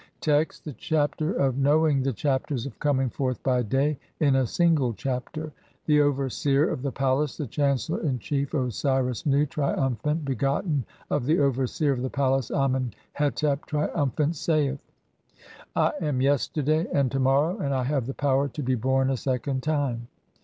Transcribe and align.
Text: 0.19 0.65
(1) 0.65 0.73
The 0.73 0.79
Chapier 0.81 1.31
of 1.35 1.59
knowing 1.59 2.01
the 2.01 2.11
"Chapters 2.11 2.65
of 2.65 2.79
COMING 2.79 3.11
FORTH 3.11 3.43
BY 3.43 3.61
day" 3.61 3.99
IN 4.19 4.35
A 4.35 4.39
(2) 4.41 4.45
SINGLE 4.47 4.93
CHAPTER. 4.93 5.53
The 5.85 6.01
over 6.01 6.27
seer 6.27 6.67
of 6.67 6.81
the 6.81 6.91
palace, 6.91 7.37
the 7.37 7.45
chancellor 7.45 8.01
in 8.01 8.17
chief, 8.17 8.55
Osiris 8.55 9.27
Nu, 9.27 9.45
triumphant, 9.45 10.25
begotten 10.25 10.85
of 11.11 11.27
the 11.27 11.37
overseer 11.37 11.91
of 11.91 12.01
the 12.01 12.09
palace, 12.09 12.49
Amen 12.49 12.95
hetep, 13.19 13.67
triumphant, 13.67 14.35
saith:— 14.37 14.81
"I 15.75 15.91
am 16.01 16.19
Yesterday 16.19 16.87
and 16.91 17.11
To 17.11 17.19
morrow; 17.19 17.59
and 17.59 17.71
I 17.71 17.83
have 17.83 18.07
the 18.07 18.15
power, 18.15 18.47
to 18.47 18.63
"be 18.63 18.73
born 18.73 19.11
a 19.11 19.17
second 19.17 19.61
time. 19.61 20.07